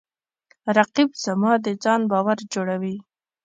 رقیب 0.77 1.09
زما 1.25 1.51
د 1.65 1.67
ځان 1.83 2.01
باور 2.11 2.37
جوړوي 2.53 2.95